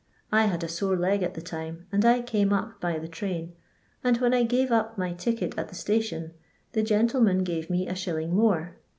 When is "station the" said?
5.75-6.81